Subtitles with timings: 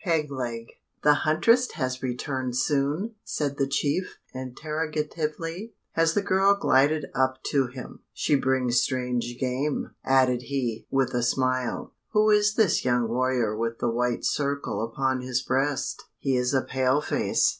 [0.03, 0.65] PEG LEG.
[1.03, 7.67] "The huntress has returned soon?" said the chief, interrogatively, as the girl glided up to
[7.67, 7.99] him.
[8.11, 11.93] "She brings strange game!" added he, with a smile.
[12.13, 16.01] "Who is the young warrior with the white circle upon his breast?
[16.17, 17.49] He is a pale face.